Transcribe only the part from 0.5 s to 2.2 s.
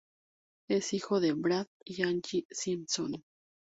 Es hijo de Brad y